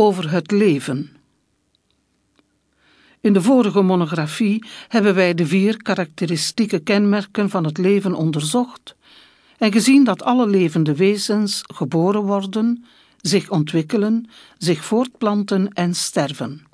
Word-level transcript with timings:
over 0.00 0.30
het 0.30 0.50
leven. 0.50 1.16
In 3.20 3.32
de 3.32 3.42
vorige 3.42 3.82
monografie 3.82 4.64
hebben 4.88 5.14
wij 5.14 5.34
de 5.34 5.46
vier 5.46 5.82
karakteristieke 5.82 6.78
kenmerken 6.78 7.50
van 7.50 7.64
het 7.64 7.78
leven 7.78 8.14
onderzocht 8.14 8.94
en 9.58 9.72
gezien 9.72 10.04
dat 10.04 10.22
alle 10.22 10.46
levende 10.46 10.94
wezens 10.94 11.62
geboren 11.74 12.22
worden, 12.22 12.84
zich 13.20 13.50
ontwikkelen, 13.50 14.30
zich 14.58 14.84
voortplanten 14.84 15.72
en 15.72 15.94
sterven. 15.94 16.66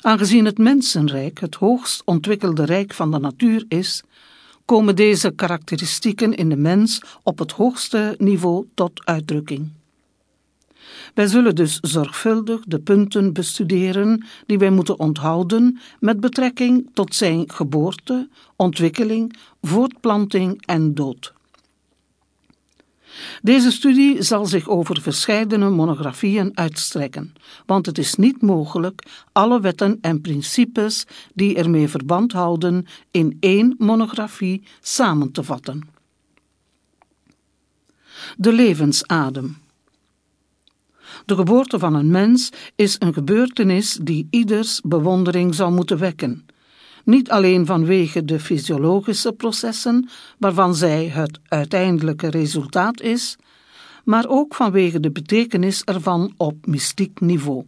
Aangezien 0.00 0.44
het 0.44 0.58
mensenrijk 0.58 1.40
het 1.40 1.54
hoogst 1.54 2.02
ontwikkelde 2.04 2.64
rijk 2.64 2.94
van 2.94 3.10
de 3.10 3.18
natuur 3.18 3.64
is, 3.68 4.02
komen 4.64 4.96
deze 4.96 5.30
karakteristieken 5.30 6.34
in 6.34 6.48
de 6.48 6.56
mens 6.56 7.02
op 7.22 7.38
het 7.38 7.52
hoogste 7.52 8.14
niveau 8.18 8.66
tot 8.74 9.04
uitdrukking. 9.04 9.70
Wij 11.14 11.26
zullen 11.26 11.54
dus 11.54 11.78
zorgvuldig 11.80 12.60
de 12.64 12.80
punten 12.80 13.32
bestuderen 13.32 14.24
die 14.46 14.58
wij 14.58 14.70
moeten 14.70 14.98
onthouden 14.98 15.80
met 16.00 16.20
betrekking 16.20 16.90
tot 16.94 17.14
zijn 17.14 17.50
geboorte, 17.50 18.28
ontwikkeling, 18.56 19.36
voortplanting 19.60 20.66
en 20.66 20.94
dood. 20.94 21.32
Deze 23.42 23.70
studie 23.70 24.22
zal 24.22 24.46
zich 24.46 24.68
over 24.68 25.00
verscheidene 25.00 25.70
monografieën 25.70 26.50
uitstrekken, 26.54 27.34
want 27.66 27.86
het 27.86 27.98
is 27.98 28.14
niet 28.14 28.42
mogelijk 28.42 29.02
alle 29.32 29.60
wetten 29.60 29.98
en 30.00 30.20
principes 30.20 31.06
die 31.34 31.56
ermee 31.56 31.88
verband 31.88 32.32
houden 32.32 32.86
in 33.10 33.36
één 33.40 33.74
monografie 33.78 34.62
samen 34.80 35.32
te 35.32 35.42
vatten. 35.42 35.88
De 38.36 38.52
levensadem. 38.52 39.56
De 41.24 41.34
geboorte 41.34 41.78
van 41.78 41.94
een 41.94 42.10
mens 42.10 42.50
is 42.76 42.96
een 42.98 43.12
gebeurtenis 43.12 43.98
die 44.02 44.26
ieders 44.30 44.80
bewondering 44.84 45.54
zou 45.54 45.72
moeten 45.72 45.98
wekken. 45.98 46.46
Niet 47.04 47.30
alleen 47.30 47.66
vanwege 47.66 48.24
de 48.24 48.40
fysiologische 48.40 49.32
processen 49.32 50.08
waarvan 50.38 50.74
zij 50.74 51.06
het 51.06 51.38
uiteindelijke 51.48 52.30
resultaat 52.30 53.00
is, 53.00 53.36
maar 54.04 54.28
ook 54.28 54.54
vanwege 54.54 55.00
de 55.00 55.10
betekenis 55.10 55.84
ervan 55.84 56.32
op 56.36 56.66
mystiek 56.66 57.20
niveau. 57.20 57.64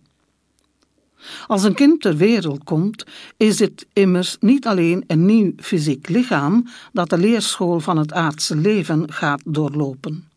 Als 1.47 1.63
een 1.63 1.75
kind 1.75 2.01
ter 2.01 2.17
wereld 2.17 2.65
komt, 2.65 3.05
is 3.37 3.57
dit 3.57 3.87
immers 3.93 4.37
niet 4.41 4.67
alleen 4.67 5.05
een 5.07 5.27
nieuw 5.27 5.53
fysiek 5.57 6.09
lichaam 6.09 6.67
dat 6.93 7.11
de 7.11 7.19
leerschool 7.19 7.81
van 7.81 7.97
het 7.97 8.13
aardse 8.13 8.57
leven 8.57 9.13
gaat 9.13 9.43
doorlopen. 9.45 10.29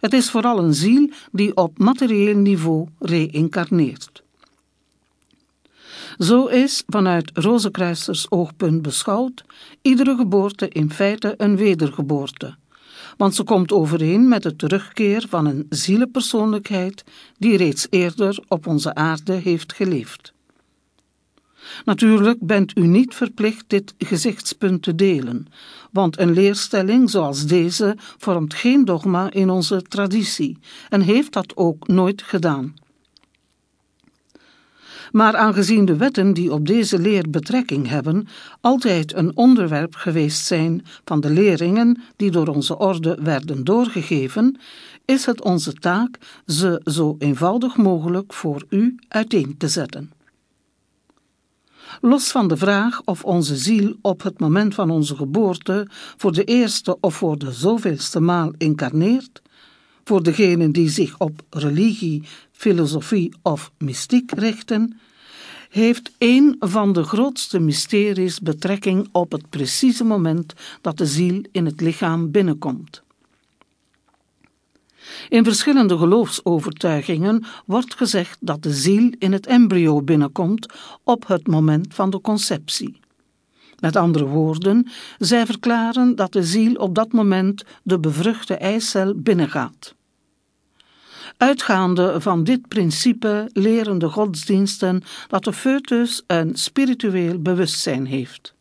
Het 0.00 0.12
is 0.12 0.30
vooral 0.30 0.58
een 0.58 0.74
ziel 0.74 1.10
die 1.32 1.56
op 1.56 1.78
materieel 1.78 2.36
niveau 2.36 2.86
reïncarneert. 2.98 4.22
Zo 6.18 6.46
is, 6.46 6.82
vanuit 6.86 7.30
Rozenkruisers 7.34 8.30
oogpunt 8.30 8.82
beschouwd, 8.82 9.44
iedere 9.82 10.16
geboorte 10.16 10.68
in 10.68 10.90
feite 10.90 11.34
een 11.36 11.56
wedergeboorte, 11.56 12.56
want 13.16 13.34
ze 13.34 13.42
komt 13.42 13.72
overeen 13.72 14.28
met 14.28 14.42
de 14.42 14.56
terugkeer 14.56 15.26
van 15.28 15.46
een 15.46 15.66
zielenpersoonlijkheid 15.68 17.04
die 17.38 17.56
reeds 17.56 17.86
eerder 17.90 18.38
op 18.48 18.66
onze 18.66 18.94
aarde 18.94 19.32
heeft 19.32 19.72
geleefd. 19.72 20.32
Natuurlijk 21.84 22.38
bent 22.40 22.78
u 22.78 22.86
niet 22.86 23.14
verplicht 23.14 23.64
dit 23.66 23.94
gezichtspunt 23.98 24.82
te 24.82 24.94
delen, 24.94 25.46
want 25.92 26.18
een 26.18 26.32
leerstelling 26.32 27.10
zoals 27.10 27.46
deze 27.46 27.96
vormt 27.98 28.54
geen 28.54 28.84
dogma 28.84 29.30
in 29.30 29.50
onze 29.50 29.82
traditie 29.82 30.58
en 30.88 31.00
heeft 31.00 31.32
dat 31.32 31.56
ook 31.56 31.86
nooit 31.86 32.22
gedaan. 32.22 32.74
Maar 35.12 35.36
aangezien 35.36 35.84
de 35.84 35.96
wetten 35.96 36.32
die 36.32 36.52
op 36.52 36.66
deze 36.66 36.98
leer 36.98 37.30
betrekking 37.30 37.88
hebben, 37.88 38.28
altijd 38.60 39.14
een 39.14 39.36
onderwerp 39.36 39.94
geweest 39.94 40.46
zijn 40.46 40.84
van 41.04 41.20
de 41.20 41.30
leringen 41.30 42.02
die 42.16 42.30
door 42.30 42.46
onze 42.46 42.78
orde 42.78 43.18
werden 43.22 43.64
doorgegeven, 43.64 44.58
is 45.04 45.26
het 45.26 45.42
onze 45.42 45.72
taak 45.72 46.18
ze 46.46 46.80
zo 46.84 47.16
eenvoudig 47.18 47.76
mogelijk 47.76 48.32
voor 48.32 48.64
u 48.68 48.94
uiteen 49.08 49.54
te 49.56 49.68
zetten. 49.68 50.12
Los 52.00 52.30
van 52.30 52.48
de 52.48 52.56
vraag 52.56 53.02
of 53.04 53.24
onze 53.24 53.56
ziel 53.56 53.96
op 54.00 54.22
het 54.22 54.40
moment 54.40 54.74
van 54.74 54.90
onze 54.90 55.16
geboorte 55.16 55.86
voor 56.16 56.32
de 56.32 56.44
eerste 56.44 56.96
of 57.00 57.14
voor 57.14 57.38
de 57.38 57.52
zoveelste 57.52 58.20
maal 58.20 58.52
incarneert, 58.58 59.42
voor 60.04 60.22
degenen 60.22 60.72
die 60.72 60.88
zich 60.88 61.18
op 61.18 61.42
religie, 61.50 62.22
filosofie 62.52 63.34
of 63.42 63.70
mystiek 63.78 64.32
richten, 64.32 64.98
heeft 65.70 66.12
een 66.18 66.56
van 66.58 66.92
de 66.92 67.02
grootste 67.02 67.58
mysteries 67.58 68.40
betrekking 68.40 69.08
op 69.12 69.32
het 69.32 69.50
precieze 69.50 70.04
moment 70.04 70.54
dat 70.80 70.98
de 70.98 71.06
ziel 71.06 71.42
in 71.52 71.66
het 71.66 71.80
lichaam 71.80 72.30
binnenkomt. 72.30 73.02
In 75.28 75.44
verschillende 75.44 75.98
geloofsovertuigingen 75.98 77.44
wordt 77.66 77.94
gezegd 77.94 78.38
dat 78.40 78.62
de 78.62 78.72
ziel 78.72 79.12
in 79.18 79.32
het 79.32 79.46
embryo 79.46 80.02
binnenkomt 80.02 80.72
op 81.04 81.26
het 81.26 81.46
moment 81.46 81.94
van 81.94 82.10
de 82.10 82.20
conceptie. 82.20 83.00
Met 83.80 83.96
andere 83.96 84.26
woorden, 84.26 84.88
zij 85.18 85.46
verklaren 85.46 86.16
dat 86.16 86.32
de 86.32 86.42
ziel 86.42 86.74
op 86.74 86.94
dat 86.94 87.12
moment 87.12 87.64
de 87.82 87.98
bevruchte 87.98 88.54
eicel 88.54 89.14
binnengaat. 89.14 89.94
Uitgaande 91.36 92.20
van 92.20 92.44
dit 92.44 92.68
principe 92.68 93.50
leren 93.52 93.98
de 93.98 94.08
godsdiensten 94.08 95.02
dat 95.28 95.44
de 95.44 95.52
foetus 95.52 96.22
een 96.26 96.54
spiritueel 96.54 97.38
bewustzijn 97.38 98.06
heeft. 98.06 98.56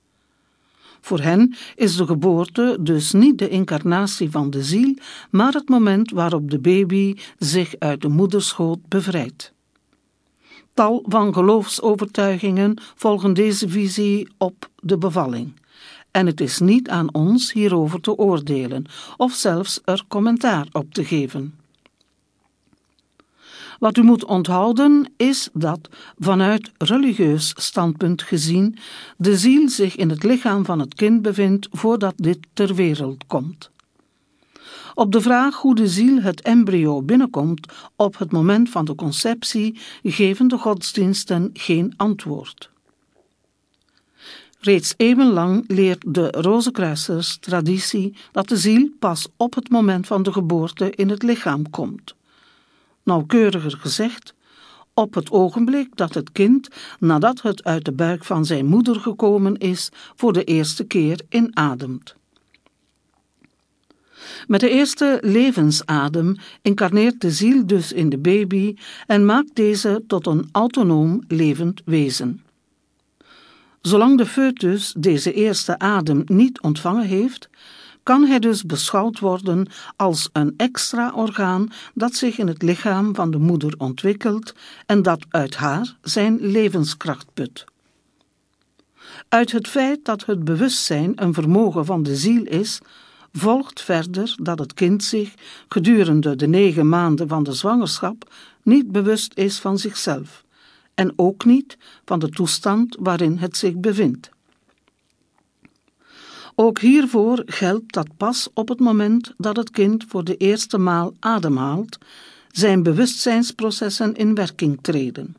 Voor 1.08 1.20
hen 1.20 1.56
is 1.76 1.96
de 1.96 2.06
geboorte 2.06 2.78
dus 2.80 3.12
niet 3.12 3.38
de 3.38 3.50
incarnatie 3.50 4.30
van 4.30 4.50
de 4.50 4.64
ziel, 4.64 4.94
maar 5.30 5.54
het 5.54 5.70
moment 5.70 6.12
waarop 6.12 6.52
de 6.52 6.60
baby 6.60 7.16
zich 7.38 7.76
uit 7.80 8.02
de 8.02 8.08
moederschoot 8.08 8.80
bevrijdt. 8.88 9.54
Tal 10.74 11.04
van 11.08 11.34
geloofsovertuigingen 11.34 12.82
volgen 12.96 13.34
deze 13.34 13.70
visie 13.70 14.28
op 14.38 14.70
de 14.76 14.98
bevalling. 14.98 15.54
En 16.12 16.26
het 16.26 16.42
is 16.42 16.60
niet 16.60 16.90
aan 16.90 17.14
ons 17.14 17.54
hierover 17.54 18.02
te 18.02 18.18
oordelen 18.18 18.86
of 19.18 19.34
zelfs 19.34 19.82
er 19.86 20.04
commentaar 20.08 20.68
op 20.72 20.94
te 20.94 21.06
geven. 21.06 21.54
Wat 23.80 23.98
u 23.98 24.04
moet 24.04 24.26
onthouden 24.26 25.12
is 25.18 25.50
dat, 25.54 25.90
vanuit 26.20 26.72
religieus 26.78 27.54
standpunt 27.56 28.22
gezien, 28.22 28.78
de 29.18 29.38
ziel 29.38 29.70
zich 29.70 29.96
in 29.96 30.10
het 30.10 30.24
lichaam 30.24 30.66
van 30.66 30.80
het 30.80 30.94
kind 30.94 31.22
bevindt 31.22 31.68
voordat 31.72 32.14
dit 32.16 32.38
ter 32.54 32.76
wereld 32.76 33.28
komt. 33.28 33.70
Op 34.94 35.12
de 35.12 35.22
vraag 35.22 35.56
hoe 35.56 35.76
de 35.76 35.88
ziel 35.88 36.22
het 36.22 36.42
embryo 36.42 37.02
binnenkomt 37.02 37.74
op 37.96 38.18
het 38.18 38.32
moment 38.32 38.70
van 38.70 38.86
de 38.86 38.96
conceptie 38.96 39.80
geven 40.04 40.48
de 40.48 40.58
godsdiensten 40.58 41.50
geen 41.54 41.94
antwoord. 41.98 42.70
Reeds 44.60 44.94
eeuwenlang 44.98 45.64
leert 45.68 46.04
de 46.08 46.28
Rozenkruisers 46.32 47.38
traditie 47.38 48.16
dat 48.32 48.48
de 48.48 48.58
ziel 48.58 48.90
pas 49.00 49.28
op 49.38 49.56
het 49.56 49.70
moment 49.70 50.08
van 50.08 50.24
de 50.24 50.32
geboorte 50.32 50.92
in 50.92 51.10
het 51.10 51.24
lichaam 51.24 51.70
komt 51.70 52.16
nauwkeuriger 53.08 53.78
gezegd, 53.80 54.34
op 54.94 55.14
het 55.14 55.32
ogenblik 55.32 55.96
dat 55.96 56.14
het 56.14 56.32
kind, 56.32 56.68
nadat 57.00 57.42
het 57.42 57.64
uit 57.64 57.86
de 57.86 57.92
buik 57.92 58.24
van 58.24 58.46
zijn 58.46 58.66
moeder 58.66 58.96
gekomen 58.96 59.58
is, 59.58 59.90
voor 60.16 60.34
de 60.34 60.44
eerste 60.44 60.84
keer 60.84 61.22
inademt. 61.30 62.16
Met 64.48 64.60
de 64.60 64.70
eerste 64.70 65.18
levensadem 65.22 66.36
incarneert 66.62 67.22
de 67.22 67.32
ziel 67.32 67.68
dus 67.68 67.92
in 67.92 68.10
de 68.10 68.18
baby 68.18 68.76
en 69.08 69.26
maakt 69.26 69.56
deze 69.56 70.04
tot 70.08 70.28
een 70.28 70.50
autonoom 70.52 71.24
levend 71.28 71.82
wezen. 71.86 72.42
Zolang 73.82 74.18
de 74.18 74.26
foetus 74.26 74.94
deze 74.98 75.34
eerste 75.34 75.80
adem 75.80 76.24
niet 76.26 76.62
ontvangen 76.62 77.06
heeft, 77.06 77.50
kan 78.08 78.24
hij 78.26 78.40
dus 78.40 78.64
beschouwd 78.64 79.20
worden 79.20 79.68
als 79.96 80.30
een 80.34 80.54
extra 80.58 81.12
orgaan 81.12 81.70
dat 81.94 82.14
zich 82.14 82.38
in 82.38 82.48
het 82.48 82.62
lichaam 82.62 83.16
van 83.16 83.32
de 83.32 83.38
moeder 83.38 83.74
ontwikkelt 83.78 84.54
en 84.86 85.02
dat 85.02 85.26
uit 85.30 85.56
haar 85.56 85.96
zijn 86.02 86.38
levenskracht 86.42 87.34
put. 87.34 87.66
Uit 89.30 89.52
het 89.52 89.68
feit 89.68 90.06
dat 90.06 90.26
het 90.26 90.44
bewustzijn 90.44 91.12
een 91.16 91.34
vermogen 91.34 91.86
van 91.86 92.04
de 92.04 92.16
ziel 92.16 92.44
is, 92.44 92.80
volgt 93.32 93.82
verder 93.82 94.36
dat 94.42 94.60
het 94.60 94.74
kind 94.74 95.04
zich 95.04 95.34
gedurende 95.68 96.36
de 96.36 96.48
negen 96.48 96.90
maanden 96.90 97.28
van 97.28 97.44
de 97.44 97.54
zwangerschap 97.54 98.34
niet 98.64 98.92
bewust 98.92 99.32
is 99.36 99.60
van 99.60 99.78
zichzelf 99.78 100.44
en 100.94 101.14
ook 101.16 101.46
niet 101.46 101.78
van 102.06 102.20
de 102.20 102.30
toestand 102.30 102.98
waarin 103.00 103.38
het 103.38 103.58
zich 103.58 103.76
bevindt. 103.76 104.30
Ook 106.60 106.80
hiervoor 106.80 107.42
geldt 107.46 107.94
dat 107.94 108.08
pas 108.18 108.50
op 108.54 108.68
het 108.68 108.80
moment 108.80 109.34
dat 109.38 109.56
het 109.56 109.72
kind 109.72 110.06
voor 110.08 110.24
de 110.24 110.38
eerste 110.38 110.78
maal 110.78 111.14
ademhaalt, 111.20 111.98
zijn 112.52 112.84
bewustzijnsprocessen 112.84 114.16
in 114.16 114.36
werking 114.36 114.80
treden. 114.82 115.36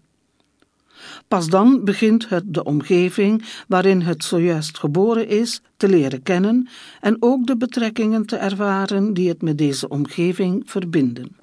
Pas 1.28 1.48
dan 1.48 1.84
begint 1.84 2.28
het 2.28 2.44
de 2.46 2.64
omgeving 2.64 3.44
waarin 3.68 4.00
het 4.00 4.24
zojuist 4.24 4.78
geboren 4.78 5.28
is 5.28 5.60
te 5.76 5.88
leren 5.88 6.22
kennen 6.22 6.68
en 7.00 7.16
ook 7.20 7.46
de 7.46 7.56
betrekkingen 7.56 8.26
te 8.26 8.36
ervaren 8.36 9.14
die 9.14 9.28
het 9.28 9.42
met 9.42 9.58
deze 9.58 9.88
omgeving 9.88 10.62
verbinden. 10.66 11.36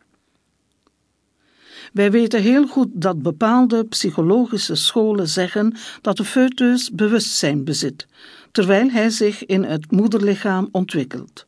Wij 1.94 2.12
weten 2.12 2.42
heel 2.42 2.68
goed 2.68 2.88
dat 2.94 3.22
bepaalde 3.22 3.84
psychologische 3.84 4.76
scholen 4.76 5.28
zeggen 5.28 5.76
dat 6.02 6.18
de 6.18 6.26
foetus 6.26 6.92
bewustzijn 6.92 7.64
bezit, 7.64 8.08
terwijl 8.56 8.90
hij 8.90 9.10
zich 9.10 9.46
in 9.46 9.64
het 9.64 9.92
moederlichaam 9.92 10.70
ontwikkelt. 10.72 11.46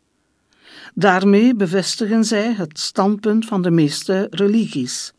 Daarmee 0.93 1.55
bevestigen 1.55 2.23
zij 2.25 2.53
het 2.53 2.79
standpunt 2.79 3.45
van 3.45 3.61
de 3.61 3.71
meeste 3.71 4.27
religies. 4.29 5.13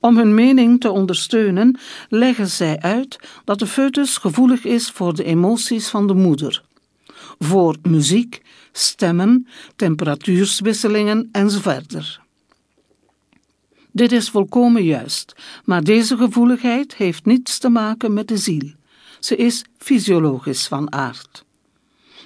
Om 0.00 0.16
hun 0.16 0.34
mening 0.34 0.80
te 0.80 0.90
ondersteunen, 0.90 1.78
leggen 2.08 2.48
zij 2.48 2.80
uit 2.80 3.18
dat 3.44 3.58
de 3.58 3.66
foetus 3.66 4.16
gevoelig 4.16 4.64
is 4.64 4.90
voor 4.90 5.14
de 5.14 5.24
emoties 5.24 5.88
van 5.88 6.06
de 6.06 6.14
moeder, 6.14 6.64
voor 7.38 7.76
muziek, 7.82 8.42
stemmen, 8.72 9.46
temperatuurswisselingen 9.76 11.28
enzovoort. 11.32 12.20
Dit 13.92 14.12
is 14.12 14.30
volkomen 14.30 14.84
juist, 14.84 15.34
maar 15.64 15.84
deze 15.84 16.16
gevoeligheid 16.16 16.94
heeft 16.94 17.24
niets 17.24 17.58
te 17.58 17.68
maken 17.68 18.12
met 18.12 18.28
de 18.28 18.36
ziel. 18.36 18.75
Ze 19.26 19.36
is 19.36 19.64
fysiologisch 19.78 20.66
van 20.66 20.92
aard. 20.92 21.44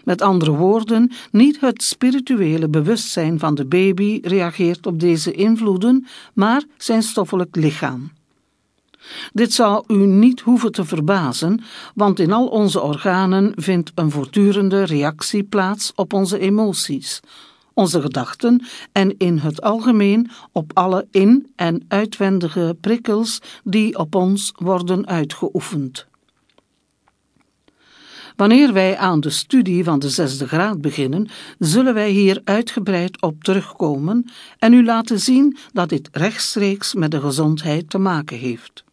Met 0.04 0.22
andere 0.22 0.50
woorden, 0.50 1.12
niet 1.30 1.60
het 1.60 1.82
spirituele 1.82 2.68
bewustzijn 2.68 3.38
van 3.38 3.54
de 3.54 3.64
baby 3.64 4.20
reageert 4.22 4.86
op 4.86 5.00
deze 5.00 5.32
invloeden, 5.32 6.06
maar 6.34 6.64
zijn 6.76 7.02
stoffelijk 7.02 7.56
lichaam. 7.56 8.12
Dit 9.32 9.52
zou 9.52 9.84
u 9.86 10.06
niet 10.06 10.40
hoeven 10.40 10.72
te 10.72 10.84
verbazen, 10.84 11.62
want 11.94 12.18
in 12.18 12.32
al 12.32 12.46
onze 12.46 12.80
organen 12.80 13.52
vindt 13.56 13.92
een 13.94 14.10
voortdurende 14.10 14.84
reactie 14.84 15.42
plaats 15.42 15.92
op 15.94 16.12
onze 16.12 16.38
emoties, 16.38 17.20
onze 17.74 18.00
gedachten 18.00 18.64
en 18.92 19.16
in 19.18 19.38
het 19.38 19.62
algemeen 19.62 20.30
op 20.52 20.70
alle 20.74 21.06
in- 21.10 21.52
en 21.56 21.84
uitwendige 21.88 22.76
prikkels 22.80 23.40
die 23.64 23.98
op 23.98 24.14
ons 24.14 24.52
worden 24.56 25.06
uitgeoefend. 25.06 26.08
Wanneer 28.40 28.72
wij 28.72 28.96
aan 28.96 29.20
de 29.20 29.30
studie 29.30 29.84
van 29.84 29.98
de 29.98 30.08
zesde 30.08 30.48
graad 30.48 30.80
beginnen, 30.80 31.28
zullen 31.58 31.94
wij 31.94 32.10
hier 32.10 32.40
uitgebreid 32.44 33.22
op 33.22 33.44
terugkomen 33.44 34.30
en 34.58 34.72
u 34.72 34.84
laten 34.84 35.20
zien 35.20 35.56
dat 35.72 35.88
dit 35.88 36.08
rechtstreeks 36.12 36.94
met 36.94 37.10
de 37.10 37.20
gezondheid 37.20 37.90
te 37.90 37.98
maken 37.98 38.38
heeft. 38.38 38.84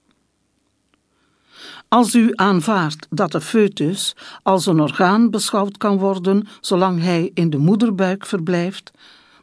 Als 1.88 2.16
u 2.16 2.32
aanvaardt 2.36 3.08
dat 3.10 3.32
de 3.32 3.42
foetus 3.42 4.16
als 4.44 4.66
een 4.66 4.80
orgaan 4.80 5.30
beschouwd 5.30 5.78
kan 5.78 5.98
worden 5.98 6.48
zolang 6.62 7.02
hij 7.02 7.32
in 7.34 7.50
de 7.50 7.58
moederbuik 7.58 8.26
verblijft, 8.26 8.92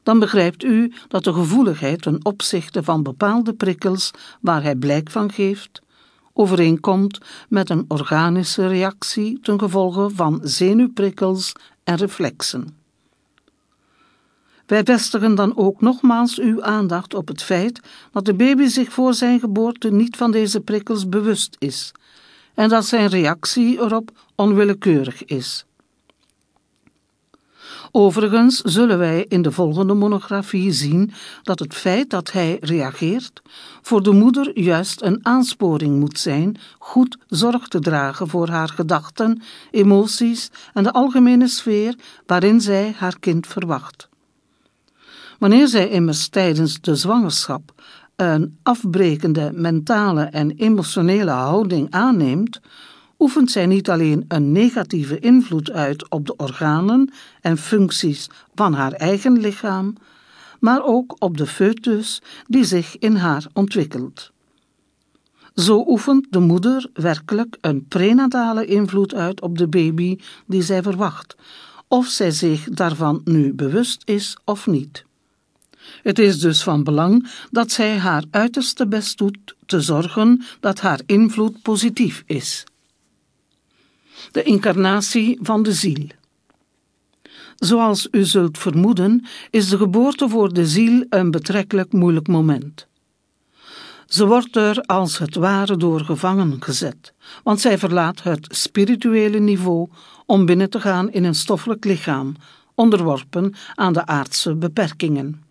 dan 0.02 0.18
begrijpt 0.18 0.64
u 0.64 0.92
dat 1.08 1.24
de 1.24 1.32
gevoeligheid 1.32 2.02
ten 2.02 2.24
opzichte 2.24 2.82
van 2.82 3.02
bepaalde 3.02 3.52
prikkels 3.52 4.10
waar 4.40 4.62
hij 4.62 4.76
blijk 4.76 5.10
van 5.10 5.32
geeft, 5.32 5.82
overeenkomt 6.34 7.18
met 7.48 7.70
een 7.70 7.84
organische 7.88 8.66
reactie 8.66 9.40
ten 9.40 9.58
gevolge 9.58 10.10
van 10.10 10.40
zenuwprikkels 10.42 11.52
en 11.84 11.96
reflexen. 11.96 12.76
Wij 14.66 14.84
vestigen 14.84 15.34
dan 15.34 15.56
ook 15.56 15.80
nogmaals 15.80 16.38
uw 16.38 16.62
aandacht 16.62 17.14
op 17.14 17.28
het 17.28 17.42
feit 17.42 17.80
dat 18.12 18.24
de 18.24 18.34
baby 18.34 18.66
zich 18.66 18.92
voor 18.92 19.14
zijn 19.14 19.40
geboorte 19.40 19.90
niet 19.90 20.16
van 20.16 20.30
deze 20.30 20.60
prikkels 20.60 21.08
bewust 21.08 21.56
is 21.58 21.92
en 22.54 22.68
dat 22.68 22.86
zijn 22.86 23.08
reactie 23.08 23.78
erop 23.78 24.10
onwillekeurig 24.34 25.24
is. 25.24 25.64
Overigens 27.90 28.60
zullen 28.60 28.98
wij 28.98 29.24
in 29.28 29.42
de 29.42 29.52
volgende 29.52 29.94
monografie 29.94 30.72
zien 30.72 31.12
dat 31.42 31.58
het 31.58 31.74
feit 31.74 32.10
dat 32.10 32.32
hij 32.32 32.58
reageert 32.60 33.42
voor 33.82 34.02
de 34.02 34.12
moeder 34.12 34.58
juist 34.58 35.02
een 35.02 35.18
aansporing 35.22 35.98
moet 35.98 36.18
zijn 36.18 36.56
goed 36.78 37.18
zorg 37.28 37.68
te 37.68 37.80
dragen 37.80 38.28
voor 38.28 38.48
haar 38.48 38.68
gedachten, 38.68 39.42
emoties 39.70 40.50
en 40.72 40.82
de 40.82 40.92
algemene 40.92 41.48
sfeer 41.48 41.94
waarin 42.26 42.60
zij 42.60 42.94
haar 42.96 43.18
kind 43.18 43.46
verwacht. 43.46 44.08
Wanneer 45.38 45.68
zij 45.68 45.88
immers 45.88 46.28
tijdens 46.28 46.80
de 46.80 46.96
zwangerschap 46.96 47.72
een 48.16 48.58
afbrekende 48.62 49.50
mentale 49.54 50.22
en 50.22 50.50
emotionele 50.50 51.30
houding 51.30 51.90
aanneemt, 51.90 52.60
oefent 53.24 53.50
zij 53.50 53.66
niet 53.66 53.90
alleen 53.90 54.24
een 54.28 54.52
negatieve 54.52 55.18
invloed 55.18 55.70
uit 55.70 56.10
op 56.10 56.26
de 56.26 56.36
organen 56.36 57.12
en 57.40 57.58
functies 57.58 58.28
van 58.54 58.74
haar 58.74 58.92
eigen 58.92 59.40
lichaam, 59.40 59.94
maar 60.60 60.84
ook 60.84 61.16
op 61.18 61.36
de 61.36 61.46
foetus 61.46 62.22
die 62.46 62.64
zich 62.64 62.98
in 62.98 63.16
haar 63.16 63.46
ontwikkelt. 63.52 64.32
Zo 65.54 65.84
oefent 65.86 66.26
de 66.30 66.38
moeder 66.38 66.90
werkelijk 66.92 67.56
een 67.60 67.86
prenatale 67.88 68.66
invloed 68.66 69.14
uit 69.14 69.40
op 69.40 69.58
de 69.58 69.68
baby 69.68 70.18
die 70.46 70.62
zij 70.62 70.82
verwacht, 70.82 71.36
of 71.88 72.06
zij 72.06 72.30
zich 72.30 72.68
daarvan 72.68 73.20
nu 73.24 73.54
bewust 73.54 74.02
is 74.04 74.36
of 74.44 74.66
niet. 74.66 75.04
Het 76.02 76.18
is 76.18 76.40
dus 76.40 76.62
van 76.62 76.84
belang 76.84 77.30
dat 77.50 77.70
zij 77.70 77.98
haar 77.98 78.24
uiterste 78.30 78.86
best 78.86 79.18
doet 79.18 79.54
te 79.66 79.80
zorgen 79.80 80.42
dat 80.60 80.80
haar 80.80 81.00
invloed 81.06 81.62
positief 81.62 82.22
is. 82.26 82.64
De 84.30 84.42
incarnatie 84.42 85.38
van 85.42 85.62
de 85.62 85.72
ziel. 85.72 86.06
Zoals 87.56 88.08
u 88.10 88.24
zult 88.24 88.58
vermoeden, 88.58 89.24
is 89.50 89.68
de 89.68 89.76
geboorte 89.76 90.28
voor 90.28 90.52
de 90.52 90.66
ziel 90.66 91.04
een 91.08 91.30
betrekkelijk 91.30 91.92
moeilijk 91.92 92.28
moment. 92.28 92.86
Ze 94.06 94.26
wordt 94.26 94.56
er 94.56 94.80
als 94.80 95.18
het 95.18 95.34
ware 95.34 95.76
door 95.76 96.00
gevangen 96.00 96.62
gezet, 96.62 97.12
want 97.42 97.60
zij 97.60 97.78
verlaat 97.78 98.22
het 98.22 98.46
spirituele 98.50 99.38
niveau 99.38 99.88
om 100.26 100.46
binnen 100.46 100.70
te 100.70 100.80
gaan 100.80 101.10
in 101.10 101.24
een 101.24 101.34
stoffelijk 101.34 101.84
lichaam, 101.84 102.36
onderworpen 102.74 103.54
aan 103.74 103.92
de 103.92 104.06
aardse 104.06 104.54
beperkingen. 104.54 105.42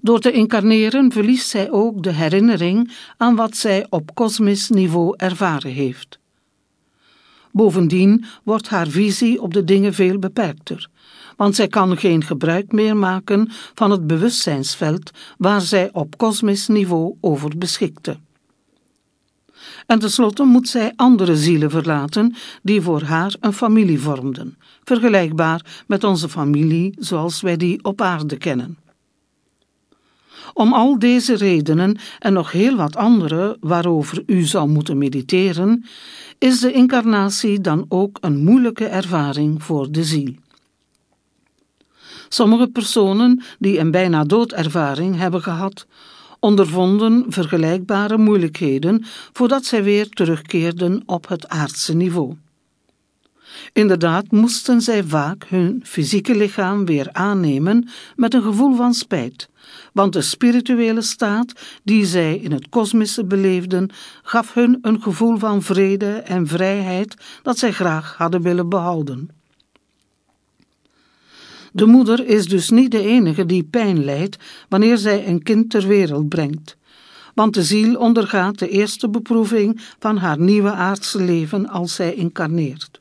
Door 0.00 0.20
te 0.20 0.32
incarneren 0.32 1.12
verliest 1.12 1.48
zij 1.48 1.70
ook 1.70 2.02
de 2.02 2.12
herinnering 2.12 2.92
aan 3.16 3.36
wat 3.36 3.56
zij 3.56 3.86
op 3.90 4.14
kosmisch 4.14 4.68
niveau 4.68 5.14
ervaren 5.16 5.72
heeft. 5.72 6.18
Bovendien 7.58 8.24
wordt 8.42 8.68
haar 8.68 8.86
visie 8.88 9.42
op 9.42 9.54
de 9.54 9.64
dingen 9.64 9.94
veel 9.94 10.18
beperkter, 10.18 10.88
want 11.36 11.54
zij 11.54 11.68
kan 11.68 11.96
geen 11.96 12.24
gebruik 12.24 12.72
meer 12.72 12.96
maken 12.96 13.48
van 13.74 13.90
het 13.90 14.06
bewustzijnsveld 14.06 15.10
waar 15.38 15.60
zij 15.60 15.90
op 15.92 16.16
kosmisch 16.16 16.68
niveau 16.68 17.14
over 17.20 17.58
beschikte. 17.58 18.16
En 19.86 19.98
tenslotte 19.98 20.44
moet 20.44 20.68
zij 20.68 20.92
andere 20.96 21.36
zielen 21.36 21.70
verlaten 21.70 22.34
die 22.62 22.80
voor 22.80 23.02
haar 23.02 23.36
een 23.40 23.52
familie 23.52 24.00
vormden, 24.00 24.56
vergelijkbaar 24.84 25.84
met 25.86 26.04
onze 26.04 26.28
familie 26.28 26.94
zoals 26.98 27.40
wij 27.40 27.56
die 27.56 27.84
op 27.84 28.00
aarde 28.00 28.36
kennen. 28.36 28.78
Om 30.54 30.72
al 30.72 30.98
deze 30.98 31.34
redenen 31.34 31.96
en 32.18 32.32
nog 32.32 32.52
heel 32.52 32.76
wat 32.76 32.96
andere 32.96 33.56
waarover 33.60 34.22
u 34.26 34.42
zou 34.42 34.68
moeten 34.68 34.98
mediteren, 34.98 35.84
is 36.38 36.60
de 36.60 36.72
incarnatie 36.72 37.60
dan 37.60 37.84
ook 37.88 38.18
een 38.20 38.44
moeilijke 38.44 38.86
ervaring 38.86 39.62
voor 39.62 39.90
de 39.90 40.04
ziel. 40.04 40.34
Sommige 42.28 42.68
personen 42.68 43.42
die 43.58 43.78
een 43.78 43.90
bijna 43.90 44.24
doodervaring 44.24 45.16
hebben 45.16 45.42
gehad, 45.42 45.86
ondervonden 46.40 47.24
vergelijkbare 47.28 48.18
moeilijkheden 48.18 49.04
voordat 49.32 49.64
zij 49.64 49.82
weer 49.82 50.08
terugkeerden 50.08 51.02
op 51.06 51.28
het 51.28 51.48
aardse 51.48 51.94
niveau. 51.94 52.36
Inderdaad 53.72 54.30
moesten 54.30 54.80
zij 54.80 55.04
vaak 55.04 55.44
hun 55.48 55.80
fysieke 55.84 56.36
lichaam 56.36 56.84
weer 56.84 57.08
aannemen 57.12 57.88
met 58.16 58.34
een 58.34 58.42
gevoel 58.42 58.76
van 58.76 58.94
spijt, 58.94 59.48
want 59.92 60.12
de 60.12 60.22
spirituele 60.22 61.02
staat 61.02 61.52
die 61.82 62.06
zij 62.06 62.36
in 62.36 62.52
het 62.52 62.68
kosmische 62.68 63.24
beleefden, 63.24 63.90
gaf 64.22 64.54
hun 64.54 64.78
een 64.82 65.02
gevoel 65.02 65.38
van 65.38 65.62
vrede 65.62 66.12
en 66.12 66.46
vrijheid 66.46 67.16
dat 67.42 67.58
zij 67.58 67.72
graag 67.72 68.16
hadden 68.16 68.42
willen 68.42 68.68
behouden. 68.68 69.28
De 71.72 71.86
moeder 71.86 72.26
is 72.26 72.46
dus 72.46 72.70
niet 72.70 72.90
de 72.90 73.02
enige 73.02 73.46
die 73.46 73.64
pijn 73.64 74.04
lijdt 74.04 74.36
wanneer 74.68 74.96
zij 74.96 75.26
een 75.26 75.42
kind 75.42 75.70
ter 75.70 75.86
wereld 75.86 76.28
brengt, 76.28 76.76
want 77.34 77.54
de 77.54 77.62
ziel 77.62 77.98
ondergaat 77.98 78.58
de 78.58 78.68
eerste 78.68 79.08
beproeving 79.08 79.80
van 79.98 80.16
haar 80.16 80.38
nieuwe 80.38 80.70
aardse 80.72 81.22
leven 81.22 81.68
als 81.68 81.94
zij 81.94 82.14
incarneert. 82.14 82.97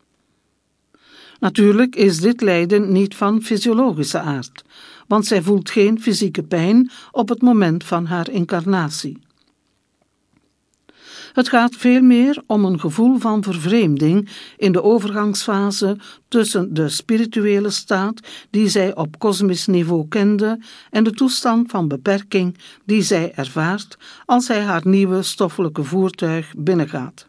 Natuurlijk 1.39 1.95
is 1.95 2.19
dit 2.19 2.41
lijden 2.41 2.91
niet 2.91 3.15
van 3.15 3.41
fysiologische 3.41 4.19
aard, 4.19 4.63
want 5.07 5.25
zij 5.25 5.41
voelt 5.41 5.69
geen 5.69 6.01
fysieke 6.01 6.43
pijn 6.43 6.91
op 7.11 7.29
het 7.29 7.41
moment 7.41 7.83
van 7.83 8.05
haar 8.05 8.29
incarnatie. 8.29 9.25
Het 11.37 11.49
gaat 11.49 11.75
veel 11.75 12.01
meer 12.01 12.43
om 12.47 12.65
een 12.65 12.79
gevoel 12.79 13.17
van 13.17 13.43
vervreemding 13.43 14.29
in 14.57 14.71
de 14.71 14.83
overgangsfase 14.83 15.97
tussen 16.27 16.73
de 16.73 16.89
spirituele 16.89 17.69
staat 17.69 18.19
die 18.49 18.69
zij 18.69 18.95
op 18.95 19.19
kosmisch 19.19 19.67
niveau 19.67 20.07
kende 20.07 20.59
en 20.89 21.03
de 21.03 21.11
toestand 21.11 21.71
van 21.71 21.87
beperking 21.87 22.57
die 22.85 23.01
zij 23.01 23.31
ervaart 23.35 23.97
als 24.25 24.45
zij 24.45 24.61
haar 24.61 24.81
nieuwe 24.83 25.21
stoffelijke 25.21 25.83
voertuig 25.83 26.53
binnengaat. 26.57 27.26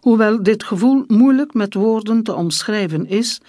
Hoewel 0.00 0.42
dit 0.42 0.64
gevoel 0.64 1.04
moeilijk 1.06 1.54
met 1.54 1.74
woorden 1.74 2.22
te 2.22 2.34
omschrijven 2.34 3.06
is, 3.06 3.40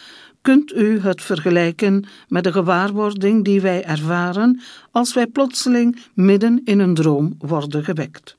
kunt 0.42 0.74
u 0.74 1.00
het 1.00 1.22
vergelijken 1.22 2.06
met 2.28 2.44
de 2.44 2.52
gewaarwording 2.52 3.44
die 3.44 3.62
wij 3.62 3.84
ervaren 3.84 4.62
als 4.92 5.14
wij 5.14 5.28
plotseling 5.28 5.98
midden 6.14 6.62
in 6.64 6.80
een 6.80 6.94
droom 6.94 7.36
worden 7.38 7.84
gewekt. 7.84 8.38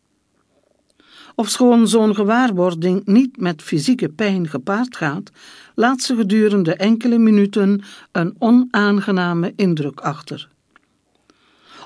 Ofschoon 1.34 1.88
zo'n 1.88 2.14
gewaarwording 2.14 3.06
niet 3.06 3.36
met 3.36 3.62
fysieke 3.62 4.08
pijn 4.08 4.48
gepaard 4.48 4.96
gaat, 4.96 5.30
laat 5.74 6.00
ze 6.00 6.16
gedurende 6.16 6.74
enkele 6.74 7.18
minuten 7.18 7.82
een 8.12 8.34
onaangename 8.38 9.52
indruk 9.56 10.00
achter. 10.00 10.51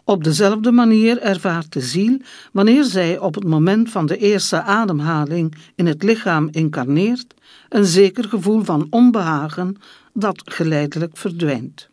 Op 0.09 0.25
dezelfde 0.25 0.73
manier 0.73 1.19
ervaart 1.19 1.73
de 1.73 1.81
ziel, 1.81 2.19
wanneer 2.53 2.85
zij 2.85 3.19
op 3.19 3.35
het 3.35 3.45
moment 3.45 3.91
van 3.91 4.07
de 4.07 4.17
eerste 4.17 4.63
ademhaling 4.63 5.55
in 5.75 5.87
het 5.87 6.03
lichaam 6.03 6.49
incarneert, 6.51 7.35
een 7.69 7.85
zeker 7.85 8.25
gevoel 8.25 8.63
van 8.65 8.87
onbehagen 8.91 9.77
dat 10.13 10.43
geleidelijk 10.45 11.17
verdwijnt. 11.17 11.89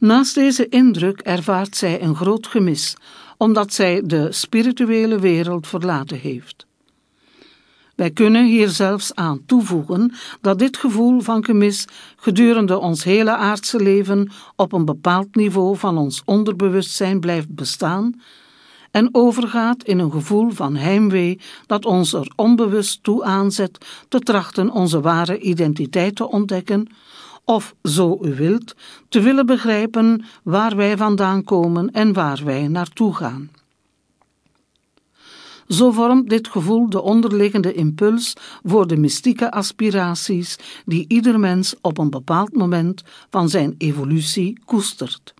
Naast 0.00 0.34
deze 0.34 0.68
indruk 0.68 1.20
ervaart 1.20 1.76
zij 1.76 2.02
een 2.02 2.16
groot 2.16 2.46
gemis, 2.46 2.96
omdat 3.36 3.72
zij 3.72 4.02
de 4.04 4.32
spirituele 4.32 5.18
wereld 5.18 5.66
verlaten 5.66 6.18
heeft. 6.18 6.66
Wij 7.96 8.10
kunnen 8.10 8.44
hier 8.44 8.68
zelfs 8.68 9.14
aan 9.14 9.44
toevoegen 9.46 10.12
dat 10.40 10.58
dit 10.58 10.76
gevoel 10.76 11.20
van 11.20 11.44
gemis 11.44 11.86
gedurende 12.16 12.78
ons 12.78 13.04
hele 13.04 13.36
aardse 13.36 13.82
leven 13.82 14.30
op 14.56 14.72
een 14.72 14.84
bepaald 14.84 15.34
niveau 15.34 15.76
van 15.76 15.98
ons 15.98 16.22
onderbewustzijn 16.24 17.20
blijft 17.20 17.54
bestaan 17.54 18.20
en 18.90 19.08
overgaat 19.12 19.82
in 19.82 19.98
een 19.98 20.10
gevoel 20.10 20.50
van 20.50 20.76
heimwee 20.76 21.40
dat 21.66 21.84
ons 21.84 22.12
er 22.12 22.32
onbewust 22.36 23.02
toe 23.02 23.24
aanzet 23.24 23.86
te 24.08 24.18
trachten 24.18 24.70
onze 24.70 25.00
ware 25.00 25.38
identiteit 25.38 26.16
te 26.16 26.30
ontdekken 26.30 26.88
of, 27.44 27.74
zo 27.82 28.18
u 28.22 28.34
wilt, 28.34 28.74
te 29.08 29.20
willen 29.20 29.46
begrijpen 29.46 30.24
waar 30.42 30.76
wij 30.76 30.96
vandaan 30.96 31.44
komen 31.44 31.90
en 31.90 32.12
waar 32.12 32.40
wij 32.44 32.68
naartoe 32.68 33.14
gaan. 33.14 33.50
Zo 35.68 35.90
vormt 35.90 36.28
dit 36.28 36.48
gevoel 36.48 36.90
de 36.90 37.02
onderliggende 37.02 37.72
impuls 37.72 38.32
voor 38.64 38.86
de 38.86 38.96
mystieke 38.96 39.50
aspiraties 39.50 40.58
die 40.84 41.04
ieder 41.08 41.40
mens 41.40 41.74
op 41.80 41.98
een 41.98 42.10
bepaald 42.10 42.52
moment 42.52 43.02
van 43.30 43.48
zijn 43.48 43.74
evolutie 43.78 44.58
koestert. 44.64 45.34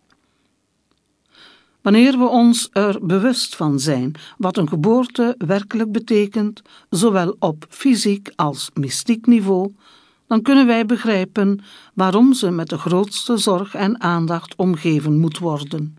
Wanneer 1.83 2.19
we 2.19 2.29
ons 2.29 2.69
er 2.73 3.07
bewust 3.07 3.57
van 3.57 3.81
zijn 3.81 4.13
wat 4.39 4.57
een 4.57 4.69
geboorte 4.69 5.35
werkelijk 5.39 5.93
betekent, 5.93 6.63
zowel 6.91 7.37
op 7.39 7.67
fysiek 7.69 8.33
als 8.37 8.71
mystiek 8.75 9.27
niveau, 9.27 9.73
dan 10.27 10.43
kunnen 10.43 10.67
wij 10.67 10.87
begrijpen 10.87 11.61
waarom 11.95 12.33
ze 12.33 12.51
met 12.51 12.69
de 12.69 12.79
grootste 12.79 13.37
zorg 13.37 13.75
en 13.75 14.01
aandacht 14.01 14.57
omgeven 14.57 15.19
moet 15.21 15.39
worden. 15.39 15.97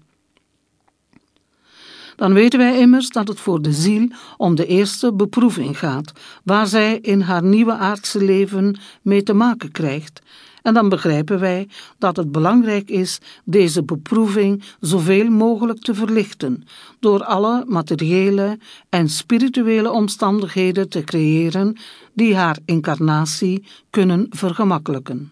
Dan 2.18 2.34
weten 2.34 2.60
wij 2.60 2.80
immers 2.80 3.10
dat 3.10 3.28
het 3.28 3.40
voor 3.40 3.62
de 3.62 3.72
ziel 3.72 4.08
om 4.38 4.56
de 4.56 4.66
eerste 4.66 5.14
beproeving 5.14 5.80
gaat, 5.80 6.12
waar 6.44 6.68
zij 6.68 6.98
in 6.98 7.22
haar 7.22 7.44
nieuwe 7.44 7.74
aardse 7.74 8.24
leven 8.24 8.80
mee 9.02 9.24
te 9.24 9.34
maken 9.34 9.72
krijgt 9.72 10.22
en 10.68 10.74
dan 10.74 10.90
begrijpen 10.90 11.40
wij 11.40 11.68
dat 11.98 12.18
het 12.18 12.32
belangrijk 12.32 12.90
is 12.90 13.20
deze 13.44 13.84
beproeving 13.84 14.64
zoveel 14.80 15.30
mogelijk 15.30 15.80
te 15.80 15.94
verlichten, 15.94 16.64
door 17.00 17.24
alle 17.24 17.64
materiële 17.68 18.60
en 18.90 19.10
spirituele 19.10 19.92
omstandigheden 19.92 20.90
te 20.90 21.04
creëren 21.04 21.78
die 22.14 22.36
haar 22.36 22.58
incarnatie 22.66 23.66
kunnen 23.90 24.28
vergemakkelijken. 24.30 25.32